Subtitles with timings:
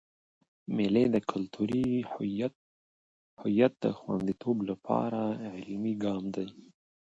[0.75, 1.87] مېلې د کلتوري
[3.39, 5.23] هویت د خونديتوب له پاره
[5.67, 6.47] عملي ګام دئ.